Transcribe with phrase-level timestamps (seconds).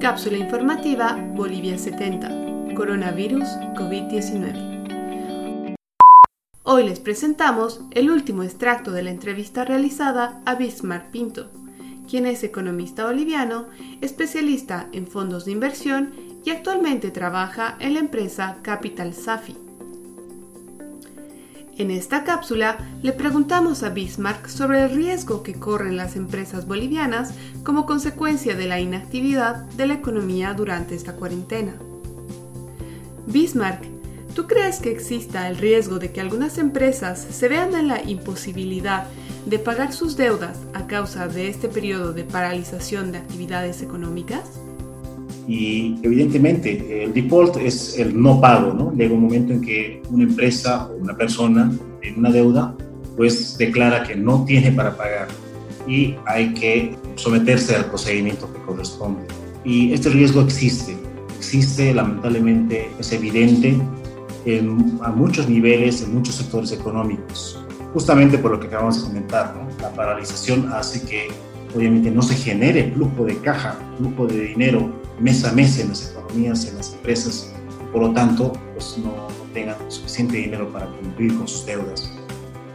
[0.00, 2.74] Cápsula informativa Bolivia 70.
[2.74, 5.74] Coronavirus COVID-19.
[6.64, 11.50] Hoy les presentamos el último extracto de la entrevista realizada a Bismarck Pinto,
[12.08, 13.68] quien es economista boliviano,
[14.02, 16.12] especialista en fondos de inversión
[16.44, 19.65] y actualmente trabaja en la empresa Capital Safi.
[21.78, 27.34] En esta cápsula le preguntamos a Bismarck sobre el riesgo que corren las empresas bolivianas
[27.64, 31.74] como consecuencia de la inactividad de la economía durante esta cuarentena.
[33.26, 33.84] Bismarck,
[34.34, 39.04] ¿tú crees que exista el riesgo de que algunas empresas se vean en la imposibilidad
[39.44, 44.44] de pagar sus deudas a causa de este periodo de paralización de actividades económicas?
[45.48, 48.92] Y evidentemente el default es el no pago, ¿no?
[48.92, 51.72] Llega un momento en que una empresa o una persona
[52.02, 52.74] en una deuda
[53.16, 55.28] pues declara que no tiene para pagar
[55.86, 59.22] y hay que someterse al procedimiento que corresponde.
[59.64, 60.96] Y este riesgo existe,
[61.36, 63.78] existe lamentablemente, es evidente
[64.44, 69.54] en, a muchos niveles, en muchos sectores económicos, justamente por lo que acabamos de comentar,
[69.56, 69.66] ¿no?
[69.80, 71.28] La paralización hace que
[71.74, 76.10] obviamente no se genere flujo de caja, flujo de dinero mes a mes en las
[76.10, 77.52] economías, en las empresas,
[77.92, 82.10] por lo tanto, pues no, tengan suficiente dinero para cumplir con sus deudas.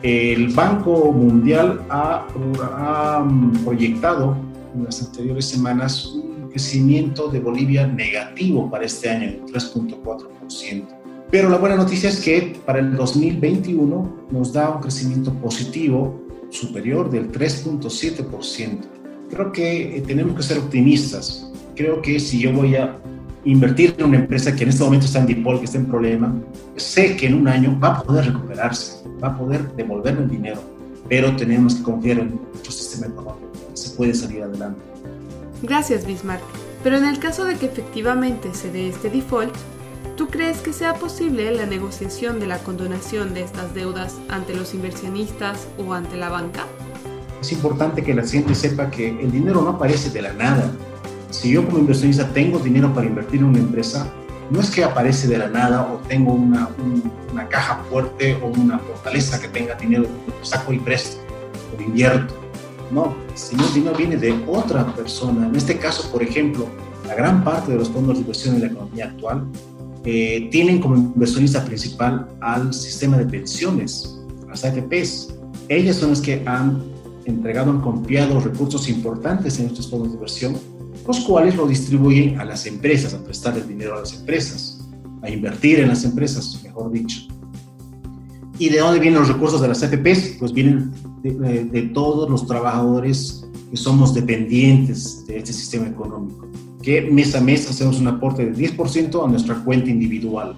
[0.02, 2.26] El Banco Mundial ha,
[2.64, 3.28] ha
[3.64, 4.36] proyectado
[4.74, 11.02] en las anteriores semanas un crecimiento de Bolivia negativo para este año, de 3.4%.
[11.30, 16.20] Pero la buena noticia es que para el 2021 nos da un crecimiento positivo
[16.50, 18.80] superior del 3.7%.
[19.30, 21.51] Creo que eh, tenemos que ser optimistas.
[21.76, 22.98] Creo que si yo voy a
[23.44, 26.34] invertir en una empresa que en este momento está en default, que está en problema,
[26.76, 30.62] sé que en un año va a poder recuperarse, va a poder devolverme el dinero,
[31.10, 34.82] pero tenemos que confiar en nuestro sistema económico, se puede salir adelante.
[35.64, 36.44] Gracias, Bismarck.
[36.84, 39.56] Pero en el caso de que efectivamente se dé este default,
[40.18, 44.74] ¿Tú crees que sea posible la negociación de la condonación de estas deudas ante los
[44.74, 46.66] inversionistas o ante la banca?
[47.42, 50.72] Es importante que la gente sepa que el dinero no aparece de la nada.
[51.32, 54.12] Si yo como inversionista tengo dinero para invertir en una empresa,
[54.50, 56.70] no es que aparece de la nada o tengo una,
[57.32, 60.06] una caja fuerte o una fortaleza que tenga dinero,
[60.42, 61.22] saco y presto
[61.78, 62.34] o invierto.
[62.92, 63.16] No,
[63.52, 65.48] el dinero viene de otra persona.
[65.48, 66.68] En este caso, por ejemplo,
[67.08, 69.48] la gran parte de los fondos de inversión en la economía actual
[70.04, 75.34] eh, tienen como inversionista principal al sistema de pensiones, las AFPs.
[75.70, 76.84] Ellas son las que han
[77.24, 80.58] entregado, han confiado recursos importantes en estos fondos de inversión,
[81.08, 84.80] los cuales lo distribuyen a las empresas, a prestar el dinero a las empresas,
[85.22, 87.22] a invertir en las empresas, mejor dicho.
[88.60, 90.38] ¿Y de dónde vienen los recursos de las AFPs?
[90.40, 90.92] Pues vienen
[91.24, 96.48] de, de todos los trabajadores que somos dependientes de este sistema económico
[96.82, 100.56] que mes a mes hacemos un aporte de 10% a nuestra cuenta individual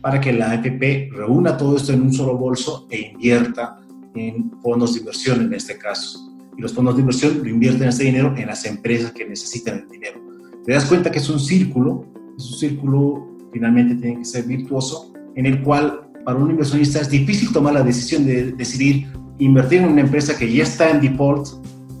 [0.00, 3.78] para que la AFP reúna todo esto en un solo bolso e invierta
[4.14, 6.32] en fondos de inversión en este caso.
[6.58, 9.88] Y los fondos de inversión lo invierten ese dinero en las empresas que necesitan el
[9.88, 10.20] dinero.
[10.64, 12.04] Te das cuenta que es un círculo,
[12.36, 17.08] es un círculo finalmente tiene que ser virtuoso, en el cual para un inversionista es
[17.08, 19.06] difícil tomar la decisión de decidir
[19.38, 21.46] invertir en una empresa que ya está en default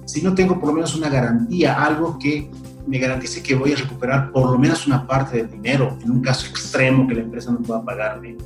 [0.08, 2.50] si no tengo por lo menos una garantía, algo que
[2.88, 6.22] me garantice que voy a recuperar por lo menos una parte del dinero, en un
[6.22, 8.36] caso extremo que la empresa no pueda pagarme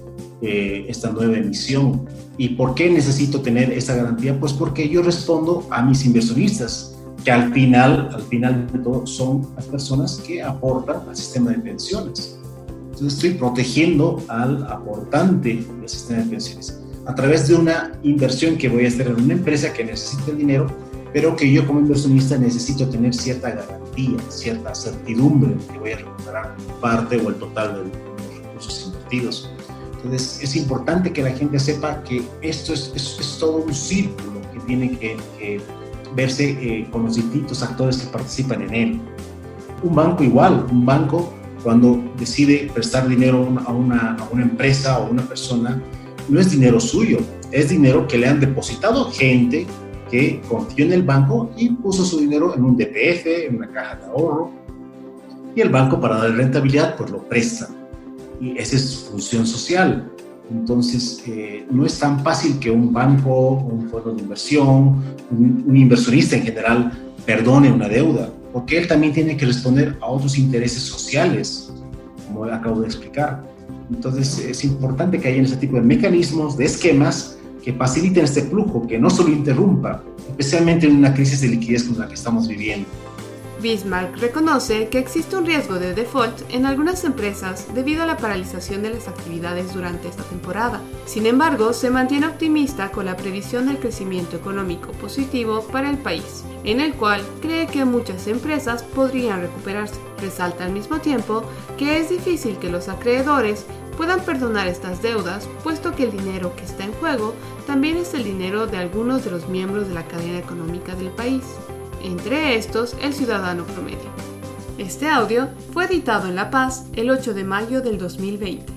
[0.40, 2.04] eh, esta nueva emisión.
[2.36, 4.38] ¿Y por qué necesito tener esa garantía?
[4.38, 9.46] Pues porque yo respondo a mis inversionistas, que al final, al final de todo son
[9.54, 12.36] las personas que aportan al sistema de pensiones.
[12.90, 18.68] Entonces estoy protegiendo al aportante del sistema de pensiones a través de una inversión que
[18.68, 20.68] voy a hacer en una empresa que necesita el dinero
[21.12, 23.78] pero que yo como inversionista necesito tener cierta garantía,
[24.28, 29.50] cierta certidumbre de que voy a recuperar parte o el total de los recursos invertidos.
[29.96, 34.60] Entonces es importante que la gente sepa que esto es, es, todo un círculo que
[34.60, 35.60] tiene que,
[36.14, 39.00] verse eh, con los distintos actores que participan en él.
[39.82, 45.06] Un banco igual, un banco cuando decide prestar dinero a una, a una empresa o
[45.06, 45.80] a una persona,
[46.28, 47.18] no es dinero suyo,
[47.52, 49.66] es dinero que le han depositado gente
[50.12, 53.96] que confió en el banco y puso su dinero en un DPF, en una caja
[53.96, 54.50] de ahorro,
[55.56, 57.68] y el banco para darle rentabilidad pues lo presta.
[58.38, 60.12] Y esa es su función social.
[60.50, 65.76] Entonces, eh, no es tan fácil que un banco, un fondo de inversión, un, un,
[65.76, 66.92] inversionista en general
[67.24, 71.72] perdone una deuda, porque él también tiene que responder a otros intereses sociales,
[72.26, 73.42] como acabo de explicar.
[73.88, 78.86] Entonces, es importante que haya ese tipo de mecanismos, de esquemas, que faciliten este flujo,
[78.86, 82.86] que no solo interrumpa, especialmente en una crisis de liquidez como la que estamos viviendo.
[83.62, 88.82] Bismarck reconoce que existe un riesgo de default en algunas empresas debido a la paralización
[88.82, 90.80] de las actividades durante esta temporada.
[91.06, 96.42] Sin embargo, se mantiene optimista con la previsión del crecimiento económico positivo para el país,
[96.64, 99.94] en el cual cree que muchas empresas podrían recuperarse.
[100.20, 101.44] Resalta al mismo tiempo
[101.76, 103.66] que es difícil que los acreedores
[104.02, 107.34] puedan perdonar estas deudas, puesto que el dinero que está en juego
[107.68, 111.44] también es el dinero de algunos de los miembros de la cadena económica del país
[112.02, 114.10] entre estos el ciudadano promedio.
[114.76, 118.72] Este audio fue editado en La Paz el 8 de mayo del 2020.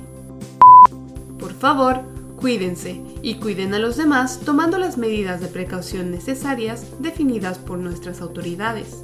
[1.39, 2.01] Por favor,
[2.35, 8.21] cuídense y cuiden a los demás tomando las medidas de precaución necesarias definidas por nuestras
[8.21, 9.03] autoridades.